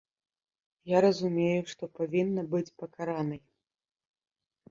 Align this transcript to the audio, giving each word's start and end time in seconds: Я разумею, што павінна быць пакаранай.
Я 0.95 1.01
разумею, 1.05 1.61
што 1.73 1.83
павінна 1.99 2.45
быць 2.53 2.73
пакаранай. 2.85 3.41